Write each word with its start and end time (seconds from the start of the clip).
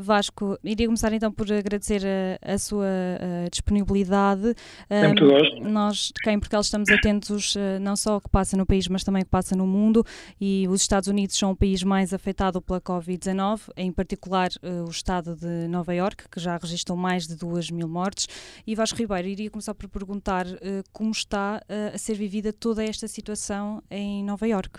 Vasco, 0.00 0.56
iria 0.62 0.86
começar 0.86 1.12
então 1.12 1.32
por 1.32 1.52
agradecer 1.52 2.02
a, 2.06 2.54
a 2.54 2.56
sua 2.56 2.86
a 2.86 3.48
disponibilidade. 3.48 4.54
Muito 4.88 5.24
um, 5.24 5.28
gosto. 5.28 5.60
Nós, 5.60 6.12
cá 6.22 6.32
em 6.32 6.38
Portugal, 6.38 6.60
estamos 6.60 6.88
atentos 6.88 7.56
uh, 7.56 7.80
não 7.80 7.96
só 7.96 8.12
ao 8.12 8.20
que 8.20 8.28
passa 8.28 8.56
no 8.56 8.64
país, 8.64 8.86
mas 8.86 9.02
também 9.02 9.22
ao 9.22 9.24
que 9.24 9.30
passa 9.30 9.56
no 9.56 9.66
mundo 9.66 10.06
e 10.40 10.68
os 10.68 10.82
Estados 10.82 11.08
Unidos 11.08 11.36
são 11.36 11.50
o 11.50 11.56
país 11.56 11.82
mais 11.82 12.14
afetado 12.14 12.62
pela 12.62 12.80
Covid-19, 12.80 13.72
em 13.76 13.90
particular 13.90 14.50
uh, 14.62 14.86
o 14.86 14.88
estado 14.88 15.34
de 15.34 15.66
Nova 15.66 15.92
Iorque, 15.92 16.28
que 16.30 16.38
já 16.38 16.56
registrou 16.56 16.96
mais 16.96 17.26
de 17.26 17.34
2 17.34 17.72
mil 17.72 17.88
mortes. 17.88 18.28
E 18.64 18.76
Vasco 18.76 18.98
Ribeiro, 18.98 19.26
iria 19.26 19.50
começar 19.50 19.74
por 19.74 19.88
perguntar 19.88 20.46
uh, 20.46 20.84
como 20.92 21.10
está 21.10 21.60
a 21.68 21.98
ser 21.98 22.14
vivida 22.14 22.52
toda 22.52 22.84
esta 22.84 23.08
situação 23.08 23.82
em 23.90 24.22
Nova 24.22 24.46
Iorque. 24.46 24.78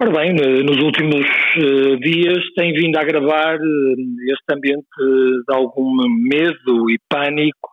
Ora 0.00 0.10
bem, 0.10 0.32
nos 0.32 0.82
últimos 0.82 1.26
uh, 1.56 1.96
dias 1.98 2.42
tem 2.56 2.72
vindo 2.72 2.96
a 2.96 3.02
agravar 3.02 3.56
uh, 3.56 4.32
este 4.32 4.54
ambiente 4.54 4.86
de 4.98 5.54
algum 5.54 5.94
medo 6.28 6.90
e 6.90 6.98
pânico 7.08 7.68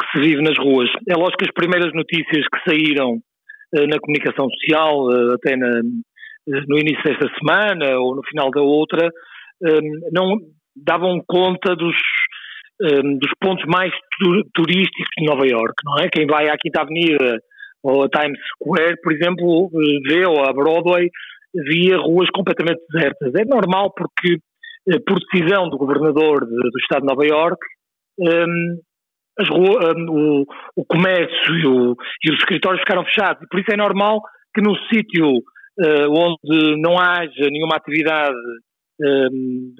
que 0.00 0.10
se 0.12 0.20
vive 0.26 0.42
nas 0.42 0.58
ruas. 0.58 0.90
É 1.08 1.14
lógico 1.14 1.38
que 1.38 1.44
as 1.46 1.54
primeiras 1.54 1.92
notícias 1.94 2.44
que 2.48 2.70
saíram 2.70 3.18
na 3.72 4.00
comunicação 4.00 4.48
social, 4.50 5.08
até 5.34 5.56
na, 5.56 5.80
no 6.66 6.78
início 6.78 7.04
desta 7.04 7.28
semana 7.38 7.98
ou 8.00 8.16
no 8.16 8.22
final 8.24 8.50
da 8.50 8.60
outra, 8.60 9.08
não 10.10 10.38
davam 10.74 11.22
conta 11.24 11.76
dos, 11.76 11.94
dos 12.80 13.30
pontos 13.40 13.64
mais 13.66 13.92
turísticos 14.54 15.10
de 15.18 15.24
Nova 15.24 15.46
Iorque, 15.46 15.84
não 15.84 15.98
é? 16.02 16.08
Quem 16.08 16.26
vai 16.26 16.48
à 16.48 16.56
Quinta 16.58 16.80
Avenida 16.80 17.38
ou 17.82 18.02
a 18.02 18.08
Times 18.08 18.40
Square, 18.54 18.96
por 19.02 19.12
exemplo, 19.12 19.70
vê, 20.08 20.26
ou 20.26 20.42
a 20.42 20.52
Broadway, 20.52 21.08
via 21.54 21.96
ruas 21.98 22.28
completamente 22.30 22.80
desertas. 22.90 23.34
É 23.34 23.44
normal 23.44 23.92
porque, 23.92 24.38
eh, 24.88 24.98
por 25.06 25.18
decisão 25.18 25.68
do 25.68 25.78
governador 25.78 26.46
de, 26.46 26.54
do 26.54 26.78
estado 26.80 27.02
de 27.02 27.06
Nova 27.06 27.26
Iorque, 27.26 27.66
um, 28.18 28.80
as 29.38 29.48
ruas, 29.48 29.94
um, 29.96 30.10
o, 30.10 30.46
o, 30.76 30.84
comércio 30.84 31.54
e, 31.56 31.66
o, 31.66 31.96
e, 32.24 32.30
os 32.30 32.38
escritórios 32.38 32.80
ficaram 32.80 33.04
fechados. 33.04 33.42
E 33.42 33.48
por 33.48 33.60
isso 33.60 33.72
é 33.72 33.76
normal 33.76 34.20
que 34.54 34.60
num 34.60 34.74
sítio 34.92 35.28
uh, 35.28 36.10
onde 36.10 36.80
não 36.80 36.98
haja 36.98 37.48
nenhuma 37.50 37.76
atividade 37.76 38.36
um, 39.00 39.74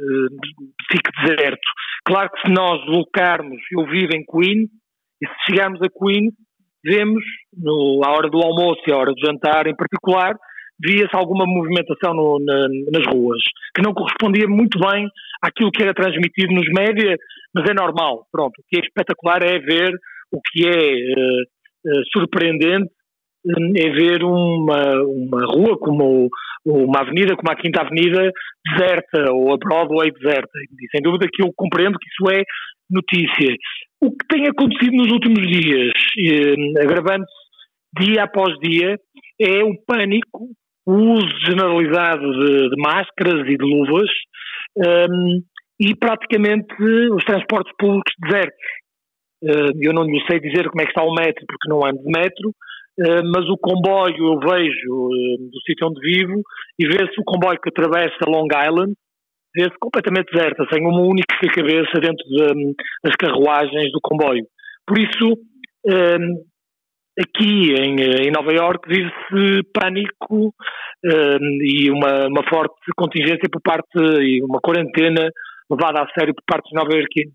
fique 0.91 1.11
deserto. 1.27 1.69
Claro 2.05 2.31
que 2.31 2.41
se 2.43 2.53
nós 2.53 2.85
locarmos, 2.87 3.61
eu 3.73 3.85
vivo 3.87 4.13
em 4.15 4.25
Queen, 4.25 4.67
e 5.23 5.27
se 5.27 5.35
chegarmos 5.47 5.81
a 5.83 5.89
Queen, 5.89 6.31
vemos, 6.83 7.23
no, 7.57 8.01
à 8.05 8.11
hora 8.11 8.31
do 8.31 8.39
almoço 8.39 8.81
e 8.87 8.93
à 8.93 8.97
hora 8.97 9.13
do 9.13 9.21
jantar 9.21 9.67
em 9.67 9.77
particular, 9.77 10.35
via-se 10.83 11.15
alguma 11.15 11.45
movimentação 11.47 12.15
no, 12.15 12.39
na, 12.41 12.69
nas 12.93 13.07
ruas, 13.13 13.43
que 13.75 13.83
não 13.83 13.93
correspondia 13.93 14.49
muito 14.49 14.79
bem 14.79 15.09
àquilo 15.43 15.71
que 15.71 15.83
era 15.83 15.95
transmitido 15.95 16.55
nos 16.55 16.67
média, 16.73 17.17
mas 17.55 17.69
é 17.69 17.75
normal. 17.75 18.27
Pronto, 18.33 18.55
o 18.59 18.65
que 18.69 18.79
é 18.79 18.81
espetacular 18.81 19.43
é 19.43 19.59
ver, 19.59 19.93
o 20.33 20.41
que 20.41 20.67
é 20.67 20.79
uh, 20.79 22.03
surpreendente 22.13 22.91
é 23.77 23.91
ver 23.91 24.23
uma, 24.23 25.03
uma 25.03 25.47
rua 25.47 25.79
como 25.79 26.29
uma 26.65 27.01
avenida 27.01 27.35
como 27.37 27.51
a 27.51 27.57
Quinta 27.57 27.81
Avenida 27.81 28.31
deserta 28.71 29.33
ou 29.33 29.53
a 29.55 29.57
Broadway 29.57 30.11
deserta. 30.13 30.51
E 30.59 30.91
sem 30.91 31.01
dúvida 31.03 31.27
que 31.33 31.43
eu 31.43 31.51
compreendo 31.57 31.99
que 31.99 32.07
isso 32.07 32.37
é 32.37 32.45
notícia. 32.91 33.57
O 34.03 34.11
que 34.11 34.27
tem 34.29 34.47
acontecido 34.47 34.95
nos 34.97 35.11
últimos 35.11 35.41
dias, 35.47 35.93
eh, 36.19 36.83
agravando-se 36.83 37.33
dia 37.99 38.25
após 38.25 38.59
dia, 38.59 38.99
é 39.41 39.65
o 39.65 39.75
pânico 39.87 40.49
o 40.87 40.93
uso 40.93 41.29
generalizado 41.47 42.33
de, 42.33 42.71
de 42.71 42.77
máscaras 42.83 43.47
e 43.47 43.57
de 43.57 43.65
luvas 43.65 44.11
um, 44.77 45.43
e 45.79 45.95
praticamente 45.95 46.75
os 47.13 47.25
transportes 47.25 47.73
públicos 47.79 48.13
desertos. 48.21 48.67
Uh, 49.43 49.73
eu 49.81 49.93
não 49.95 50.05
lhe 50.05 50.21
sei 50.27 50.39
dizer 50.39 50.69
como 50.69 50.83
é 50.83 50.85
que 50.85 50.91
está 50.91 51.03
o 51.03 51.15
metro, 51.15 51.45
porque 51.47 51.69
não 51.69 51.85
ando 51.85 52.03
de 52.03 52.11
metro, 52.11 52.49
uh, 52.51 53.25
mas 53.33 53.49
o 53.49 53.57
comboio 53.57 54.35
eu 54.35 54.39
vejo 54.39 54.93
uh, 54.93 55.51
do 55.51 55.61
sítio 55.67 55.89
onde 55.89 56.01
vivo 56.01 56.43
e 56.79 56.87
vê-se 56.87 57.19
o 57.19 57.25
comboio 57.25 57.59
que 57.61 57.71
atravessa 57.71 58.29
Long 58.29 58.47
Island, 58.47 58.93
vê-se 59.57 59.75
completamente 59.81 60.31
deserta, 60.33 60.67
sem 60.71 60.87
uma 60.87 61.01
única 61.01 61.35
cabeça 61.55 61.99
dentro 62.01 62.25
de, 62.29 62.75
das 63.03 63.17
carruagens 63.17 63.91
do 63.93 64.01
comboio. 64.03 64.45
Por 64.87 64.99
isso, 64.99 65.37
aqui 67.19 67.73
em, 67.75 67.97
em 68.01 68.31
Nova 68.31 68.53
Iorque 68.53 68.89
vive-se 68.89 69.63
pânico 69.73 70.49
uh, 70.49 71.63
e 71.63 71.91
uma, 71.91 72.29
uma 72.29 72.49
forte 72.49 72.75
contingência 72.97 73.49
por 73.51 73.61
parte 73.63 73.99
e 73.99 74.43
uma 74.43 74.61
quarentena 74.61 75.31
levada 75.71 76.03
a 76.03 76.09
sério 76.13 76.35
por 76.35 76.43
parte 76.47 76.65
dos 76.65 76.73
nova 76.73 76.97
iorquinos. 76.97 77.35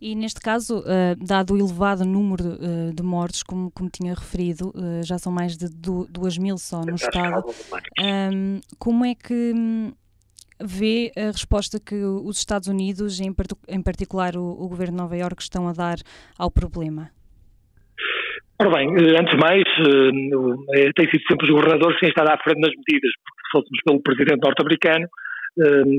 E 0.00 0.16
neste 0.16 0.40
caso, 0.40 0.80
uh, 0.80 1.24
dado 1.24 1.54
o 1.54 1.56
elevado 1.56 2.04
número 2.04 2.54
uh, 2.54 2.92
de 2.92 3.02
mortes, 3.04 3.44
como, 3.44 3.70
como 3.70 3.88
tinha 3.88 4.12
referido, 4.12 4.70
uh, 4.70 5.00
já 5.04 5.16
são 5.16 5.30
mais 5.30 5.56
de 5.56 5.68
2 5.68 6.38
mil 6.38 6.58
só 6.58 6.80
no 6.80 6.96
Estado, 6.96 7.44
um, 8.00 8.60
como 8.80 9.04
é 9.04 9.14
que 9.14 9.52
hum, 9.54 9.92
vê 10.60 11.12
a 11.16 11.26
resposta 11.26 11.78
que 11.78 11.94
os 11.94 12.38
Estados 12.38 12.66
Unidos, 12.66 13.20
em, 13.20 13.32
em 13.68 13.80
particular 13.80 14.36
o, 14.36 14.42
o 14.42 14.68
governo 14.68 14.96
de 14.96 15.02
Nova 15.02 15.16
Iorque, 15.16 15.42
estão 15.42 15.68
a 15.68 15.72
dar 15.72 15.98
ao 16.36 16.50
problema? 16.50 17.12
Ora 18.62 18.78
bem, 18.78 18.94
eh, 18.94 19.18
antes 19.18 19.34
de 19.34 19.40
mais, 19.42 19.64
eh, 19.66 20.86
eh, 20.86 20.90
tem 20.94 21.10
sido 21.10 21.22
sempre 21.26 21.46
os 21.46 21.50
governadores 21.50 21.96
que 21.96 22.02
têm 22.02 22.10
estado 22.10 22.30
à 22.30 22.38
frente 22.38 22.60
das 22.60 22.70
medidas, 22.70 23.10
porque 23.18 23.42
se 23.42 23.50
fôssemos 23.50 23.80
pelo 23.84 24.02
presidente 24.02 24.44
norte-americano, 24.44 25.06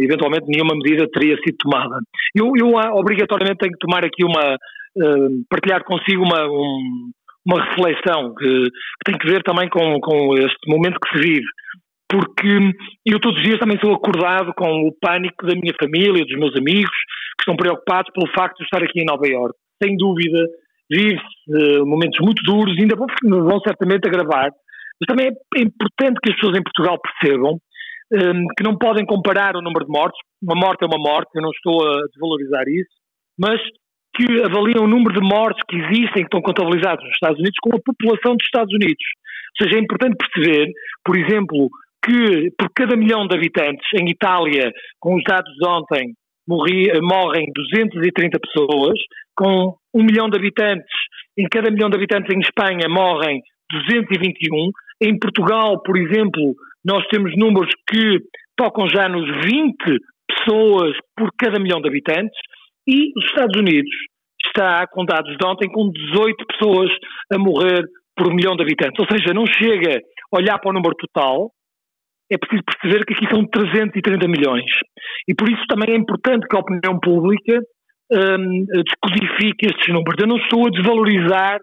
eventualmente 0.01 0.47
nenhuma 0.47 0.73
medida 0.73 1.05
teria 1.11 1.35
sido 1.43 1.57
tomada. 1.59 1.99
Eu, 2.33 2.53
eu 2.57 2.77
ah, 2.79 2.95
obrigatoriamente 2.95 3.59
tenho 3.59 3.73
que 3.73 3.85
tomar 3.85 4.03
aqui 4.05 4.23
uma, 4.23 4.57
partilhar 5.49 5.83
consigo 5.83 6.23
uma, 6.23 6.47
um, 6.47 7.11
uma 7.45 7.63
reflexão 7.65 8.33
que, 8.33 8.47
que, 8.47 9.05
tem 9.05 9.17
que 9.17 9.27
ver 9.27 9.43
também 9.43 9.67
com, 9.69 9.99
com 9.99 10.33
este 10.37 10.65
momento 10.65 10.97
que 10.99 11.17
se 11.17 11.21
vive, 11.21 11.45
porque 12.09 12.73
eu 13.05 13.19
todos 13.19 13.37
os 13.37 13.43
dias 13.43 13.59
também 13.59 13.77
sou 13.79 13.93
acordado 13.93 14.53
com 14.55 14.87
o 14.87 14.95
pânico 15.01 15.45
da 15.45 15.53
minha 15.53 15.73
família, 15.77 16.25
dos 16.25 16.39
meus 16.39 16.55
amigos, 16.55 16.95
que 17.37 17.43
estão 17.43 17.57
preocupados 17.57 18.09
pelo 18.13 18.31
facto 18.33 18.57
de 18.57 18.63
estar 18.63 18.81
aqui 18.81 19.01
em 19.01 19.05
Nova 19.05 19.27
Iorque. 19.27 19.59
Sem 19.83 19.97
dúvida, 19.97 20.47
vive-se 20.95 21.79
uh, 21.79 21.85
momentos 21.85 22.19
muito 22.21 22.41
duros, 22.43 22.77
ainda 22.77 22.95
vão, 22.95 23.07
vão 23.43 23.59
certamente 23.59 24.07
agravar, 24.07 24.51
mas 24.99 25.07
também 25.07 25.27
é 25.27 25.59
importante 25.61 26.19
que 26.21 26.31
as 26.31 26.35
pessoas 26.35 26.57
em 26.57 26.63
Portugal 26.63 26.97
percebam 26.99 27.57
um, 28.11 28.17
ehm, 28.17 28.45
que 28.55 28.63
não 28.63 28.77
podem 28.77 29.05
comparar 29.05 29.55
o 29.55 29.61
número 29.61 29.85
de 29.85 29.91
mortes, 29.91 30.19
uma 30.41 30.55
morte 30.55 30.83
é 30.83 30.85
uma 30.85 30.99
morte, 30.99 31.29
eu 31.35 31.41
não 31.41 31.51
estou 31.51 31.83
a 31.87 32.01
desvalorizar 32.11 32.63
isso, 32.67 32.93
mas 33.39 33.59
que 34.15 34.43
avaliam 34.43 34.83
o 34.83 34.87
número 34.87 35.19
de 35.19 35.27
mortes 35.27 35.63
que 35.67 35.75
existem, 35.75 36.21
que 36.21 36.29
estão 36.29 36.41
contabilizados 36.41 37.03
nos 37.03 37.13
Estados 37.13 37.39
Unidos, 37.39 37.57
com 37.61 37.75
a 37.75 37.81
população 37.83 38.35
dos 38.35 38.45
Estados 38.45 38.73
Unidos. 38.73 39.05
Ou 39.59 39.65
seja, 39.65 39.77
é 39.77 39.81
importante 39.81 40.15
perceber, 40.17 40.71
por 41.03 41.17
exemplo, 41.17 41.69
que 42.03 42.51
por 42.57 42.69
cada 42.75 42.95
milhão 42.95 43.27
de 43.27 43.35
habitantes, 43.35 43.87
em 43.99 44.09
Itália, 44.09 44.71
com 44.99 45.15
os 45.15 45.23
dados 45.23 45.51
de 45.55 45.67
ontem, 45.67 46.13
morri, 46.47 46.91
morrem 47.01 47.47
230 47.55 48.39
pessoas, 48.39 48.99
com 49.35 49.75
um 49.93 50.03
milhão 50.03 50.29
de 50.29 50.37
habitantes, 50.37 50.93
em 51.37 51.47
cada 51.47 51.71
milhão 51.71 51.89
de 51.89 51.95
habitantes 51.95 52.33
em 52.33 52.39
Espanha 52.39 52.87
morrem 52.89 53.41
221. 53.71 54.71
Em 55.01 55.17
Portugal, 55.17 55.81
por 55.81 55.97
exemplo, 55.97 56.55
nós 56.85 57.05
temos 57.07 57.35
números 57.37 57.71
que 57.89 58.19
tocam 58.55 58.87
já 58.87 59.07
nos 59.09 59.25
20 59.45 59.75
pessoas 60.27 60.95
por 61.15 61.29
cada 61.37 61.59
milhão 61.59 61.81
de 61.81 61.87
habitantes 61.87 62.37
e 62.87 63.11
os 63.17 63.25
Estados 63.25 63.59
Unidos 63.59 63.91
está, 64.45 64.85
com 64.87 65.05
dados 65.05 65.35
de 65.37 65.45
ontem, 65.45 65.69
com 65.69 65.89
18 65.89 66.45
pessoas 66.47 66.89
a 67.31 67.37
morrer 67.37 67.83
por 68.15 68.33
milhão 68.33 68.55
de 68.55 68.63
habitantes. 68.63 68.99
Ou 68.99 69.07
seja, 69.09 69.33
não 69.33 69.45
chega 69.45 69.97
a 69.97 70.37
olhar 70.37 70.59
para 70.59 70.69
o 70.69 70.73
número 70.73 70.95
total, 70.95 71.51
é 72.31 72.37
preciso 72.37 72.63
perceber 72.63 73.05
que 73.05 73.13
aqui 73.13 73.27
são 73.29 73.45
330 73.45 74.27
milhões. 74.27 74.69
E 75.27 75.33
por 75.33 75.49
isso 75.49 75.63
também 75.67 75.93
é 75.93 75.97
importante 75.97 76.47
que 76.47 76.55
a 76.55 76.59
opinião 76.59 76.99
pública 76.99 77.59
um, 78.13 78.65
descodifique 78.65 79.65
estes 79.67 79.93
números. 79.93 80.15
Eu 80.19 80.27
não 80.27 80.37
estou 80.37 80.67
a 80.67 80.69
desvalorizar 80.69 81.59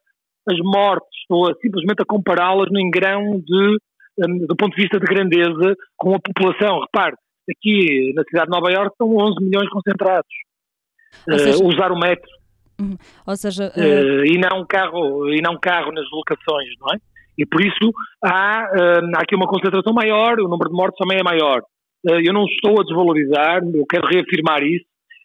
as 0.49 0.59
mortes, 0.59 1.09
estou 1.23 1.51
a, 1.51 1.55
simplesmente 1.61 2.03
a 2.03 2.07
compará-las 2.07 2.69
em 2.77 2.91
grão 2.91 3.41
de, 3.41 3.79
um, 4.19 4.47
do 4.47 4.57
ponto 4.57 4.75
de 4.75 4.83
vista 4.83 4.99
de 4.99 5.07
grandeza 5.07 5.77
com 5.97 6.15
a 6.15 6.21
população. 6.21 6.81
Repare, 6.81 7.15
aqui 7.51 8.13
na 8.15 8.23
cidade 8.25 8.47
de 8.47 8.57
Nova 8.57 8.71
Iorque 8.71 8.93
estão 8.93 9.09
11 9.09 9.45
milhões 9.45 9.69
concentrados. 9.71 10.31
Seja, 11.25 11.63
uh, 11.63 11.67
usar 11.67 11.93
o 11.93 11.99
metro. 11.99 12.31
Uhum. 12.81 12.97
Ou 13.27 13.37
seja, 13.37 13.73
uh... 13.77 13.81
Uh, 13.81 14.25
e 14.25 14.39
não 14.39 14.65
carro 14.67 15.29
e 15.33 15.41
não 15.43 15.59
carro 15.59 15.93
nas 15.93 16.09
locações, 16.11 16.71
não 16.81 16.95
é? 16.95 16.99
E 17.39 17.47
por 17.47 17.63
isso 17.63 17.93
há, 18.23 18.69
hum, 19.03 19.13
há 19.17 19.23
aqui 19.23 19.35
uma 19.35 19.47
concentração 19.47 19.95
maior, 19.95 20.39
o 20.41 20.49
número 20.49 20.69
de 20.69 20.77
mortes 20.77 20.99
também 20.99 21.19
é 21.19 21.23
maior. 21.23 21.63
eu 22.05 22.35
não 22.35 22.45
estou 22.45 22.79
a 22.79 22.85
desvalorizar, 22.85 23.63
eu 23.75 23.87
quero 23.87 24.07
reafirmar 24.07 24.63
isso, 24.63 24.85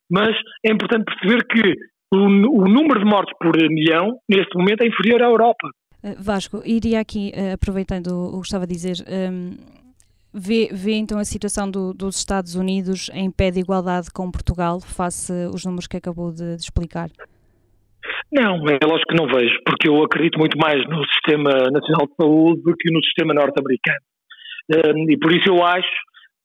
mas 0.10 0.36
é 0.66 0.72
importante 0.72 1.06
perceber 1.06 1.46
que 1.48 1.76
o, 2.14 2.18
o 2.18 2.68
número 2.68 3.00
de 3.00 3.06
mortes 3.06 3.34
por 3.40 3.56
milhão, 3.70 4.18
neste 4.30 4.58
momento, 4.58 4.82
é 4.82 4.88
inferior 4.88 5.22
à 5.22 5.26
Europa. 5.26 5.70
Eh, 6.04 6.16
Vasco, 6.20 6.62
iria 6.66 7.00
aqui, 7.00 7.32
eh, 7.34 7.54
aproveitando 7.54 8.08
o 8.08 8.40
que 8.42 8.48
estava 8.48 8.64
a 8.64 8.68
dizer, 8.68 8.98
um, 9.08 9.58
Vê, 10.38 10.68
vê 10.70 10.96
então 10.96 11.18
a 11.18 11.24
situação 11.24 11.72
do, 11.72 11.94
dos 11.94 12.18
Estados 12.18 12.56
Unidos 12.56 13.10
em 13.14 13.32
pé 13.32 13.52
de 13.52 13.62
igualdade 13.62 14.12
com 14.12 14.30
Portugal, 14.30 14.82
face 14.82 15.32
os 15.54 15.64
números 15.64 15.88
que 15.88 15.96
acabou 15.96 16.30
de, 16.30 16.58
de 16.58 16.62
explicar? 16.62 17.10
Não, 18.30 18.56
é 18.68 18.86
lógico 18.86 19.12
que 19.12 19.16
não 19.16 19.28
vejo, 19.28 19.58
porque 19.66 19.88
eu 19.88 20.04
acredito 20.04 20.38
muito 20.38 20.58
mais 20.58 20.86
no 20.90 21.06
Sistema 21.08 21.52
Nacional 21.72 22.08
de 22.08 22.16
Saúde 22.20 22.62
do 22.64 22.76
que 22.76 22.92
no 22.92 23.02
sistema 23.02 23.34
norte-americano. 23.34 24.02
Um, 24.76 25.10
e 25.10 25.18
por 25.18 25.32
isso 25.32 25.48
eu 25.48 25.64
acho 25.64 25.88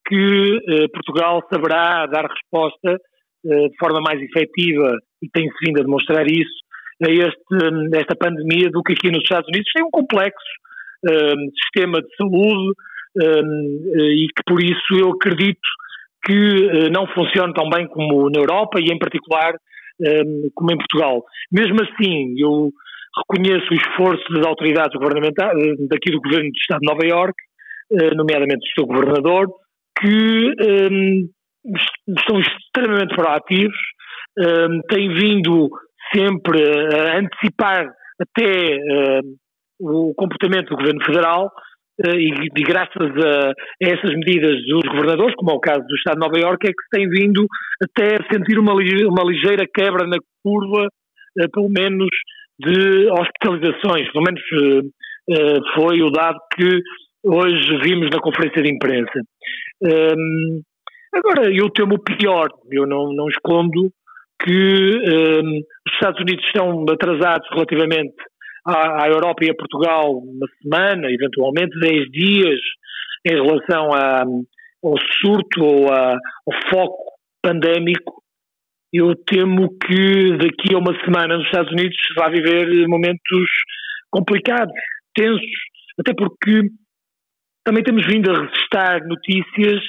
que 0.07 0.15
uh, 0.15 0.89
Portugal 0.93 1.43
saberá 1.53 2.07
dar 2.07 2.31
resposta 2.31 2.97
de 3.45 3.77
forma 3.79 4.01
mais 4.01 4.21
efetiva, 4.21 4.97
e 5.23 5.29
tem-se 5.31 5.55
vindo 5.65 5.81
a 5.81 5.85
demonstrar 5.85 6.27
isso, 6.27 6.61
a 7.03 7.11
este, 7.11 7.97
esta 7.97 8.15
pandemia 8.15 8.71
do 8.71 8.83
que 8.83 8.93
aqui 8.93 9.11
nos 9.11 9.23
Estados 9.23 9.49
Unidos 9.49 9.71
tem 9.75 9.85
um 9.85 9.91
complexo 9.91 10.45
um, 11.09 11.51
sistema 11.63 12.01
de 12.01 12.15
saúde 12.17 12.73
um, 13.17 14.01
e 14.01 14.27
que 14.37 14.43
por 14.47 14.63
isso 14.63 14.95
eu 14.99 15.11
acredito 15.11 15.61
que 16.25 16.35
uh, 16.35 16.91
não 16.93 17.07
funciona 17.09 17.53
tão 17.55 17.69
bem 17.71 17.87
como 17.89 18.29
na 18.29 18.41
Europa 18.41 18.79
e 18.81 18.93
em 18.93 18.99
particular 18.99 19.55
como 20.55 20.73
em 20.73 20.79
Portugal. 20.79 21.23
Mesmo 21.53 21.77
assim, 21.83 22.33
eu 22.39 22.71
reconheço 23.19 23.67
o 23.71 23.77
esforço 23.77 24.25
das 24.33 24.47
autoridades 24.47 24.99
governamentais, 24.99 25.53
daqui 25.91 26.11
do 26.11 26.23
Governo 26.23 26.51
do 26.51 26.57
Estado 26.57 26.81
de 26.81 26.87
Nova 26.87 27.07
Iorque, 27.07 27.43
uh, 27.93 28.17
nomeadamente 28.17 28.61
do 28.61 28.73
seu 28.75 28.87
governador, 28.87 29.49
que 30.01 30.55
um, 30.91 31.29
estão 32.19 32.41
extremamente 32.41 33.15
proativos, 33.15 33.77
um, 34.39 34.81
têm 34.89 35.09
vindo 35.15 35.69
sempre 36.15 36.63
a 36.63 37.19
antecipar 37.19 37.91
até 38.21 38.77
uh, 38.77 39.23
o 39.81 40.15
comportamento 40.15 40.71
do 40.71 40.77
Governo 40.77 41.05
Federal 41.05 41.47
uh, 41.47 42.17
e, 42.17 42.49
e, 42.57 42.63
graças 42.63 42.97
a, 42.97 43.51
a, 43.51 43.55
essas 43.81 44.11
medidas 44.15 44.57
dos 44.67 44.83
governadores, 44.91 45.35
como 45.37 45.53
é 45.53 45.55
o 45.55 45.61
caso 45.61 45.81
do 45.87 45.95
Estado 45.97 46.17
de 46.17 46.21
Nova 46.21 46.39
Iorque, 46.39 46.69
é 46.69 46.73
que 46.73 46.83
se 46.83 46.91
tem 46.91 47.09
vindo 47.09 47.47
até 47.83 48.17
a 48.17 48.33
sentir 48.33 48.59
uma, 48.59 48.75
uma 48.75 49.25
ligeira 49.25 49.65
quebra 49.73 50.07
na 50.07 50.19
curva, 50.43 50.87
uh, 50.87 51.51
pelo 51.53 51.69
menos 51.71 52.09
de 52.59 53.09
hospitalizações, 53.11 54.13
pelo 54.13 54.25
menos 54.25 54.43
foi 55.75 56.03
o 56.03 56.11
dado 56.11 56.37
que 56.55 56.83
hoje 57.25 57.79
vimos 57.83 58.11
na 58.11 58.21
conferência 58.21 58.63
de 58.63 58.69
imprensa. 58.69 59.21
Um, 59.83 60.61
agora, 61.15 61.53
eu 61.53 61.71
temo 61.71 61.95
o 61.95 62.03
pior, 62.03 62.49
eu 62.71 62.87
não, 62.87 63.13
não 63.13 63.29
escondo 63.29 63.93
que 64.43 64.53
um, 64.53 65.59
os 65.59 65.93
Estados 65.95 66.21
Unidos 66.21 66.45
estão 66.47 66.85
atrasados 66.89 67.47
relativamente 67.51 68.15
à, 68.65 69.05
à, 69.05 69.09
Europa 69.09 69.45
e 69.45 69.51
a 69.51 69.55
Portugal 69.55 70.13
uma 70.13 70.47
semana, 70.63 71.11
eventualmente 71.11 71.79
dez 71.79 72.11
dias, 72.11 72.61
em 73.27 73.35
relação 73.35 73.93
a, 73.93 74.23
ao 74.23 74.95
surto 75.21 75.63
ou 75.63 75.93
a, 75.93 76.13
ao 76.13 76.71
foco 76.71 77.13
pandémico. 77.43 78.23
Eu 78.93 79.15
temo 79.15 79.69
que 79.79 80.37
daqui 80.39 80.75
a 80.75 80.79
uma 80.79 80.99
semana 81.05 81.37
nos 81.37 81.47
Estados 81.47 81.71
Unidos 81.71 81.97
vá 82.17 82.29
viver 82.29 82.89
momentos 82.89 83.49
complicados, 84.11 84.75
tensos, 85.15 85.41
até 85.99 86.13
porque 86.15 86.63
também 87.65 87.85
temos 87.85 88.05
vindo 88.07 88.31
a 88.31 88.41
registrar 88.41 89.07
notícias 89.07 89.81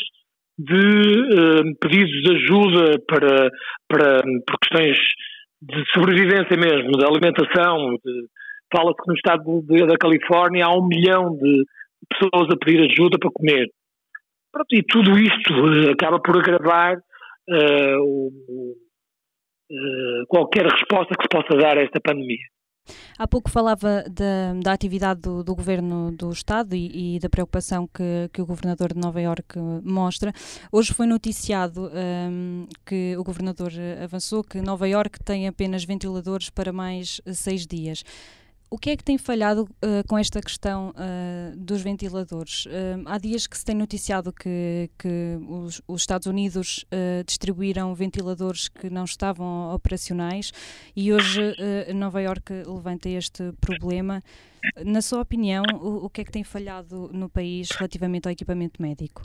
de 0.63 0.75
uh, 0.75 1.75
pedidos 1.79 2.11
de 2.23 2.35
ajuda 2.35 2.99
para, 3.07 3.49
para, 3.87 4.21
por 4.45 4.59
questões 4.59 4.97
de 5.61 5.83
sobrevivência 5.93 6.57
mesmo, 6.57 6.91
de 6.91 7.05
alimentação. 7.05 7.97
Fala-se 8.73 9.01
que 9.01 9.07
no 9.07 9.15
estado 9.15 9.61
de, 9.63 9.85
da 9.85 9.97
Califórnia 9.97 10.65
há 10.65 10.77
um 10.77 10.87
milhão 10.87 11.35
de 11.35 11.63
pessoas 12.09 12.49
a 12.51 12.57
pedir 12.57 12.89
ajuda 12.91 13.17
para 13.19 13.31
comer. 13.33 13.67
Pronto, 14.51 14.75
e 14.75 14.83
tudo 14.83 15.17
isto 15.17 15.53
uh, 15.53 15.91
acaba 15.91 16.19
por 16.21 16.37
agravar 16.37 16.97
uh, 16.97 18.31
qualquer 20.27 20.65
resposta 20.65 21.15
que 21.15 21.23
se 21.23 21.29
possa 21.29 21.57
dar 21.57 21.77
a 21.77 21.81
esta 21.81 21.99
pandemia. 22.01 22.45
Há 23.21 23.27
pouco 23.27 23.51
falava 23.51 24.03
da, 24.09 24.59
da 24.63 24.73
atividade 24.73 25.21
do, 25.21 25.43
do, 25.43 25.53
governo 25.53 26.11
do 26.11 26.31
Estado 26.31 26.75
e, 26.75 27.17
e, 27.17 27.19
da 27.19 27.29
preocupação 27.29 27.85
que, 27.85 28.27
que 28.33 28.41
o 28.41 28.45
governador 28.47 28.95
de 28.95 28.99
Nova 28.99 29.21
Iorque 29.21 29.59
mostra. 29.83 30.33
Hoje 30.71 30.91
foi 30.91 31.05
noticiado 31.05 31.91
um, 31.93 32.65
que 32.83 33.15
o 33.15 33.23
governador 33.23 33.71
avançou 34.03 34.43
que 34.43 34.59
Nova 34.59 34.89
Iorque 34.89 35.23
tem 35.23 35.47
apenas 35.47 35.83
ventiladores 35.83 36.49
para 36.49 36.73
mais 36.73 37.21
seis 37.31 37.67
dias. 37.67 38.03
O 38.73 38.77
que 38.77 38.91
é 38.91 38.95
que 38.95 39.03
tem 39.03 39.17
falhado 39.17 39.63
uh, 39.63 40.07
com 40.07 40.17
esta 40.17 40.41
questão 40.41 40.91
uh, 40.91 41.57
dos 41.57 41.81
ventiladores? 41.81 42.65
Uh, 42.67 43.03
há 43.05 43.17
dias 43.17 43.45
que 43.45 43.57
se 43.57 43.65
tem 43.65 43.75
noticiado 43.75 44.31
que, 44.31 44.89
que 44.97 45.37
os, 45.45 45.81
os 45.85 46.01
Estados 46.01 46.25
Unidos 46.25 46.85
distribuíram 47.27 47.93
ventiladores 47.93 48.69
que 48.69 48.89
não 48.89 49.03
estavam 49.03 49.75
operacionais 49.75 50.53
e 50.95 51.11
hoje 51.11 51.53
Nova 51.93 52.21
Iorque 52.21 52.63
levanta 52.65 53.09
este 53.09 53.51
problema. 53.59 54.21
Na 54.85 55.01
sua 55.01 55.21
opinião, 55.21 55.63
o, 55.73 56.05
o, 56.05 56.09
que 56.09 56.21
é 56.21 56.23
que 56.23 56.31
tem 56.31 56.43
falhado 56.43 57.09
no 57.13 57.29
país 57.29 57.71
relativamente 57.71 58.27
ao 58.27 58.31
equipamento 58.31 58.81
médico? 58.81 59.23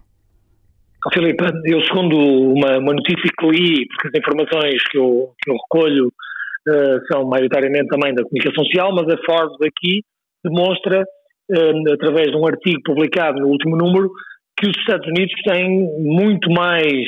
Filipe, 1.12 1.44
eu 1.66 1.80
segundo 1.84 2.16
uma, 2.16 2.78
uma 2.78 2.92
notícia 2.94 3.30
que 3.38 3.46
li, 3.46 3.86
porque 3.86 4.08
as 4.08 4.14
informações 4.18 4.82
que 4.90 4.98
eu, 4.98 5.32
que 5.40 5.50
eu 5.50 5.54
recolho 5.54 6.12
são 7.10 7.26
maioritariamente 7.26 7.88
também 7.88 8.14
da 8.14 8.22
comunicação 8.22 8.64
social, 8.64 8.94
mas 8.94 9.08
a 9.08 9.18
Forbes 9.24 9.56
aqui 9.62 10.02
demonstra, 10.44 11.02
uh, 11.02 11.92
através 11.92 12.30
de 12.30 12.36
um 12.36 12.46
artigo 12.46 12.80
publicado 12.84 13.40
no 13.40 13.48
último 13.48 13.76
número, 13.76 14.10
que 14.58 14.68
os 14.68 14.76
Estados 14.76 15.06
Unidos 15.06 15.34
têm 15.46 15.88
muito 15.98 16.50
mais 16.50 17.06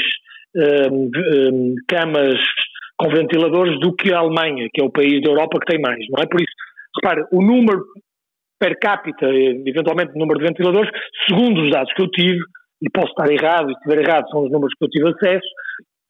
uh, 0.57 1.75
camas 1.89 2.39
com 2.97 3.11
ventiladores 3.11 3.79
do 3.81 3.95
que 3.95 4.13
a 4.13 4.19
Alemanha, 4.19 4.69
que 4.73 4.83
é 4.83 4.85
o 4.85 4.91
país 4.91 5.23
da 5.23 5.31
Europa 5.31 5.61
que 5.61 5.73
tem 5.73 5.81
mais, 5.81 6.05
não 6.11 6.23
é? 6.23 6.27
Por 6.27 6.41
isso, 6.41 6.53
repare, 6.97 7.25
o 7.33 7.41
número 7.41 7.85
per 8.59 8.77
capita, 8.81 9.27
eventualmente 9.27 10.13
o 10.15 10.19
número 10.19 10.41
de 10.41 10.47
ventiladores, 10.47 10.91
segundo 11.29 11.63
os 11.63 11.71
dados 11.71 11.93
que 11.95 12.03
eu 12.03 12.11
tive, 12.11 12.41
e 12.83 12.91
posso 12.91 13.09
estar 13.09 13.31
errado, 13.31 13.71
e 13.71 13.75
se 13.75 13.81
estiver 13.81 14.03
errado 14.03 14.29
são 14.31 14.45
os 14.45 14.51
números 14.51 14.75
que 14.77 14.85
eu 14.85 14.91
tive 14.91 15.09
acesso, 15.09 15.47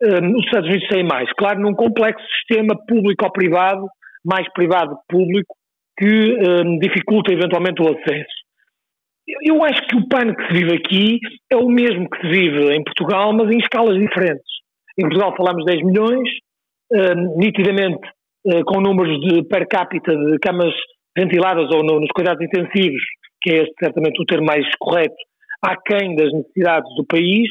um, 0.02 0.36
os 0.36 0.44
Estados 0.44 0.68
Unidos 0.68 0.88
têm 0.88 1.04
mais. 1.04 1.30
Claro, 1.32 1.60
num 1.60 1.74
complexo 1.74 2.24
sistema 2.38 2.74
público 2.86 3.24
ou 3.24 3.32
privado, 3.32 3.86
mais 4.24 4.50
privado 4.52 4.96
que 4.96 5.16
público, 5.16 5.54
que 5.98 6.36
um, 6.64 6.78
dificulta 6.78 7.32
eventualmente 7.32 7.82
o 7.82 7.88
acesso. 7.88 8.38
Eu, 9.44 9.62
acho 9.62 9.86
que 9.88 9.96
o 9.96 10.08
pano 10.08 10.34
que 10.34 10.46
se 10.46 10.52
vive 10.54 10.74
aqui 10.74 11.18
é 11.50 11.56
o 11.56 11.68
mesmo 11.68 12.08
que 12.08 12.20
se 12.20 12.28
vive 12.28 12.72
em 12.74 12.82
Portugal, 12.82 13.32
mas 13.34 13.52
em 13.52 13.58
escalas 13.58 13.98
diferentes. 13.98 14.46
Em 14.98 15.02
Portugal 15.02 15.34
falamos 15.36 15.64
de 15.64 15.72
10 15.72 15.84
milhões, 15.84 16.28
um, 16.92 17.36
nitidamente 17.36 18.08
uh, 18.46 18.64
com 18.64 18.80
números 18.80 19.20
de 19.20 19.42
per 19.44 19.66
capita 19.68 20.16
de 20.16 20.38
camas 20.38 20.72
ventiladas 21.16 21.68
ou 21.70 21.82
no, 21.84 22.00
nos 22.00 22.10
cuidados 22.14 22.42
intensivos, 22.42 23.02
que 23.42 23.50
é 23.50 23.62
este 23.64 23.74
certamente 23.78 24.22
o 24.22 24.24
termo 24.24 24.46
mais 24.46 24.64
correto, 24.78 25.16
aquém 25.62 26.14
das 26.16 26.32
necessidades 26.32 26.88
do 26.96 27.04
país, 27.04 27.48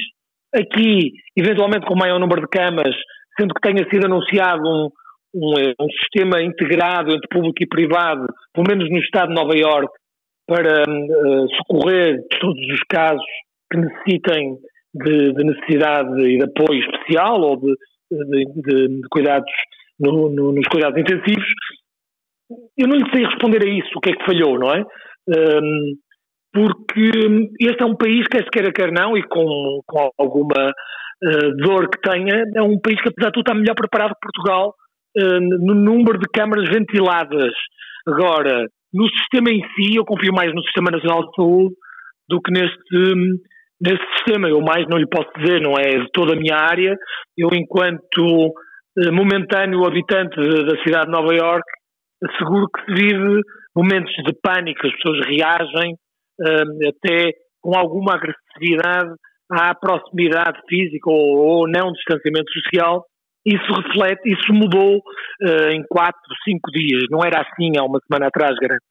aqui, 0.54 1.12
eventualmente 1.36 1.86
com 1.86 1.96
maior 1.96 2.20
número 2.20 2.42
de 2.42 2.48
camas, 2.48 2.96
sendo 3.40 3.54
que 3.54 3.62
tenha 3.62 3.88
sido 3.90 4.06
anunciado 4.06 4.64
um, 4.64 4.90
um, 5.34 5.54
um, 5.80 5.90
sistema 6.02 6.42
integrado 6.42 7.12
entre 7.12 7.28
público 7.30 7.62
e 7.62 7.68
privado, 7.68 8.28
pelo 8.54 8.68
menos 8.68 8.90
no 8.90 8.98
estado 8.98 9.30
de 9.30 9.36
Nova 9.36 9.56
Iorque, 9.56 9.94
para 10.48 10.84
uh, 10.84 11.48
socorrer 11.58 12.20
todos 12.40 12.66
os 12.74 12.80
casos 12.90 13.26
que 13.72 13.78
necessitem 13.78 14.58
de, 14.94 15.34
de, 15.34 15.44
necessidade 15.44 16.22
e 16.22 16.38
de 16.38 16.44
apoio 16.44 16.80
especial 16.80 17.42
ou 17.42 17.58
de, 17.58 17.76
de, 18.10 18.46
de 18.56 19.08
cuidados 19.12 19.52
no, 20.00 20.30
no, 20.30 20.54
nos 20.54 20.68
cuidados 20.68 20.98
intensivos. 21.00 21.46
Eu 22.78 22.88
não 22.88 22.96
lhe 22.96 23.10
sei 23.12 23.26
responder 23.26 23.62
a 23.64 23.70
isso, 23.70 23.90
o 23.96 24.00
que 24.00 24.12
é 24.12 24.14
que 24.14 24.26
falhou, 24.26 24.58
não 24.58 24.72
é? 24.74 24.84
Um, 25.28 25.96
porque 26.58 27.12
este 27.62 27.84
é 27.84 27.86
um 27.86 27.96
país, 27.96 28.26
quer 28.28 28.44
se 28.44 28.50
queira, 28.50 28.72
quer 28.74 28.92
não, 28.92 29.16
e 29.16 29.22
com, 29.22 29.80
com 29.86 30.10
alguma 30.18 30.72
uh, 30.72 31.56
dor 31.58 31.88
que 31.88 32.02
tenha, 32.02 32.46
é 32.56 32.62
um 32.64 32.80
país 32.80 33.00
que, 33.00 33.10
apesar 33.10 33.28
de 33.28 33.34
tudo, 33.34 33.42
está 33.42 33.54
melhor 33.54 33.76
preparado 33.76 34.16
que 34.16 34.22
Portugal 34.22 34.74
uh, 35.18 35.40
no 35.40 35.76
número 35.76 36.18
de 36.18 36.28
câmaras 36.34 36.68
ventiladas. 36.68 37.54
Agora, 38.08 38.66
no 38.92 39.08
sistema 39.10 39.52
em 39.52 39.62
si, 39.76 39.98
eu 39.98 40.06
confio 40.06 40.34
mais 40.34 40.52
no 40.52 40.64
Sistema 40.64 40.90
Nacional 40.90 41.30
de 41.30 41.36
Saúde 41.36 41.76
do 42.28 42.42
que 42.42 42.52
neste, 42.52 43.14
neste 43.80 44.06
sistema. 44.16 44.50
Eu 44.50 44.62
mais 44.62 44.88
não 44.88 44.98
lhe 44.98 45.08
posso 45.08 45.30
dizer, 45.38 45.62
não 45.62 45.74
é 45.74 46.00
de 46.00 46.10
toda 46.12 46.34
a 46.34 46.40
minha 46.40 46.56
área. 46.56 46.98
Eu, 47.38 47.50
enquanto 47.54 48.18
uh, 48.18 49.14
momentâneo 49.14 49.86
habitante 49.86 50.36
da 50.36 50.82
cidade 50.84 51.06
de 51.06 51.12
Nova 51.12 51.36
Iorque, 51.36 51.78
asseguro 52.24 52.66
que 52.74 52.86
se 52.86 52.94
vive 53.04 53.42
momentos 53.76 54.12
de 54.26 54.34
pânico, 54.42 54.88
as 54.88 54.94
pessoas 54.94 55.28
reagem 55.28 55.96
até 56.88 57.32
com 57.62 57.78
alguma 57.78 58.16
agressividade 58.16 59.16
à 59.52 59.74
proximidade 59.74 60.60
física 60.68 61.10
ou, 61.10 61.38
ou 61.38 61.68
não 61.68 61.92
distanciamento 61.92 62.52
social, 62.52 63.06
isso 63.46 63.74
reflete, 63.74 64.30
isso 64.30 64.54
mudou 64.54 64.98
uh, 64.98 65.70
em 65.72 65.82
quatro, 65.90 66.22
cinco 66.44 66.70
dias. 66.72 67.04
Não 67.10 67.24
era 67.24 67.42
assim 67.42 67.78
há 67.78 67.84
uma 67.84 68.00
semana 68.06 68.28
atrás, 68.28 68.56
garanto. 68.60 68.84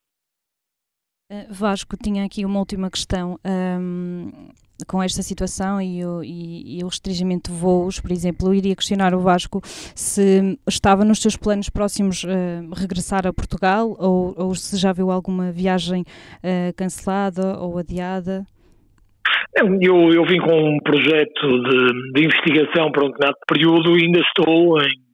Uh, 1.30 1.52
Vasco, 1.52 1.96
tinha 2.02 2.24
aqui 2.24 2.44
uma 2.44 2.58
última 2.58 2.90
questão. 2.90 3.38
Um, 3.44 4.15
com 4.85 5.02
esta 5.02 5.23
situação 5.23 5.80
e 5.80 6.04
o, 6.04 6.23
e, 6.23 6.78
e 6.78 6.85
o 6.85 6.88
restringimento 6.88 7.50
de 7.50 7.56
voos, 7.56 8.00
por 8.00 8.11
exemplo, 8.11 8.49
eu 8.49 8.54
iria 8.54 8.76
questionar 8.76 9.14
o 9.14 9.21
Vasco 9.21 9.61
se 9.64 10.59
estava 10.68 11.04
nos 11.04 11.21
seus 11.21 11.37
planos 11.37 11.71
próximos 11.71 12.25
uh, 12.25 12.28
regressar 12.75 13.26
a 13.26 13.33
Portugal 13.33 13.97
ou, 13.99 14.35
ou, 14.37 14.54
se 14.54 14.76
já 14.76 14.92
viu 14.92 15.11
alguma 15.11 15.50
viagem 15.50 16.02
uh, 16.02 16.75
cancelada 16.76 17.59
ou 17.59 17.78
adiada. 17.78 18.45
Eu, 19.80 20.12
eu 20.12 20.25
vim 20.26 20.38
com 20.38 20.76
um 20.76 20.78
projeto 20.80 21.62
de, 21.62 22.12
de 22.12 22.25
investigação 22.25 22.92
para 22.92 23.06
um 23.06 23.11
determinado 23.11 23.38
período 23.49 23.99
e 23.99 24.04
ainda 24.04 24.21
estou 24.21 24.78
em 24.83 25.06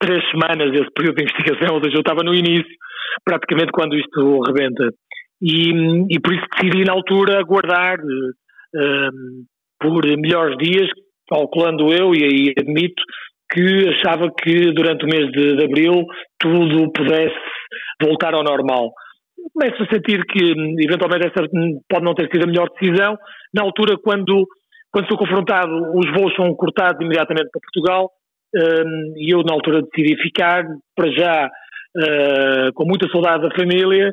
três 0.00 0.22
semanas 0.30 0.72
desse 0.72 0.90
período 0.94 1.16
de 1.16 1.22
investigação, 1.24 1.74
ou 1.76 1.84
seja, 1.84 1.96
eu 1.96 2.00
estava 2.00 2.22
no 2.22 2.34
início, 2.34 2.74
praticamente 3.24 3.70
quando 3.72 3.94
isto 3.96 4.40
rebenta. 4.46 4.88
E, 5.42 5.70
e 6.08 6.20
por 6.20 6.32
isso 6.32 6.46
decidi 6.54 6.84
na 6.84 6.92
altura 6.92 7.38
aguardar 7.38 7.98
uh, 8.74 9.44
por 9.80 10.04
melhores 10.18 10.56
dias, 10.58 10.88
calculando 11.28 11.92
eu, 11.92 12.14
e 12.14 12.24
aí 12.24 12.54
admito, 12.58 13.02
que 13.50 13.88
achava 13.88 14.30
que 14.32 14.72
durante 14.72 15.04
o 15.04 15.08
mês 15.08 15.30
de, 15.32 15.56
de 15.56 15.64
abril 15.64 16.04
tudo 16.38 16.90
pudesse 16.92 17.36
voltar 18.00 18.34
ao 18.34 18.42
normal 18.42 18.92
começo 19.52 19.82
a 19.82 19.86
sentir 19.86 20.24
que 20.26 20.52
eventualmente 20.84 21.26
essa 21.26 21.48
pode 21.88 22.04
não 22.04 22.14
ter 22.14 22.28
sido 22.30 22.44
a 22.44 22.46
melhor 22.46 22.68
decisão. 22.70 23.16
Na 23.54 23.62
altura, 23.62 23.96
quando, 24.02 24.46
quando 24.90 25.08
sou 25.08 25.18
confrontado, 25.18 25.72
os 25.94 26.10
voos 26.12 26.34
são 26.34 26.54
cortados 26.54 27.00
imediatamente 27.04 27.50
para 27.50 27.60
Portugal 27.60 28.10
um, 28.54 29.14
e 29.16 29.34
eu 29.34 29.42
na 29.42 29.54
altura 29.54 29.82
decidi 29.82 30.20
ficar, 30.22 30.64
para 30.94 31.10
já 31.10 31.46
uh, 31.46 32.72
com 32.74 32.84
muita 32.84 33.08
saudade 33.08 33.48
da 33.48 33.54
família, 33.54 34.10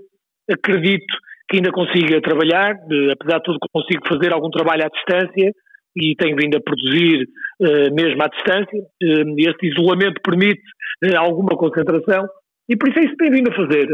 acredito 0.50 1.14
que 1.50 1.58
ainda 1.58 1.72
consiga 1.72 2.22
trabalhar, 2.22 2.76
apesar 3.12 3.38
de 3.38 3.44
tudo 3.44 3.58
consigo 3.74 4.08
fazer 4.08 4.32
algum 4.32 4.50
trabalho 4.50 4.86
à 4.86 4.88
distância 4.88 5.52
e 5.98 6.16
tenho 6.16 6.36
vindo 6.36 6.56
a 6.56 6.62
produzir 6.62 7.28
uh, 7.62 7.94
mesmo 7.94 8.22
à 8.22 8.28
distância. 8.28 8.80
Uh, 8.80 9.36
este 9.38 9.68
isolamento 9.68 10.22
permite 10.24 10.62
uh, 11.06 11.18
alguma 11.18 11.58
concentração 11.58 12.28
e 12.70 12.78
por 12.78 12.90
isso 12.90 13.00
é 13.00 13.04
isso 13.04 13.12
que 13.12 13.18
tenho 13.18 13.34
vindo 13.34 13.50
a 13.50 13.56
fazer, 13.56 13.88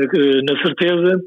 na 0.44 0.62
certeza 0.62 1.22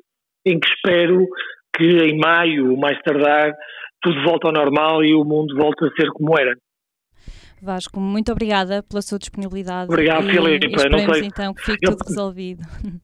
em 0.45 0.61
que 0.61 0.69
espero 0.69 1.27
que 1.75 1.85
em 1.85 2.19
maio, 2.19 2.77
mais 2.77 3.01
tardar, 3.03 3.55
tudo 4.03 4.23
volte 4.23 4.47
ao 4.47 4.53
normal 4.53 5.03
e 5.03 5.15
o 5.15 5.25
mundo 5.25 5.57
volte 5.57 5.85
a 5.87 5.91
ser 5.99 6.11
como 6.11 6.39
era. 6.39 6.55
Vasco, 7.61 7.99
muito 7.99 8.31
obrigada 8.31 8.83
pela 8.83 9.03
sua 9.03 9.19
disponibilidade. 9.19 9.91
Obrigado, 9.91 10.29
e, 10.29 10.33
Filipe. 10.33 10.67
E 10.67 10.71
esperemos, 10.71 11.07
não 11.07 11.15
sei. 11.15 11.25
então 11.25 11.55
que 11.55 11.63
fique 11.63 11.87
tudo 11.87 12.05
resolvido. 12.07 12.63